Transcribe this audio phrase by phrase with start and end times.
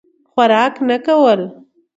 [0.31, 1.41] خوراک نه کول.